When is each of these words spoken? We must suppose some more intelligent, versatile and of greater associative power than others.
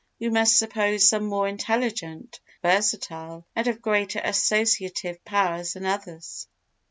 We 0.19 0.29
must 0.29 0.57
suppose 0.57 1.07
some 1.07 1.27
more 1.27 1.47
intelligent, 1.47 2.39
versatile 2.63 3.45
and 3.55 3.67
of 3.67 3.83
greater 3.83 4.19
associative 4.23 5.23
power 5.25 5.63
than 5.63 5.85
others. 5.85 6.47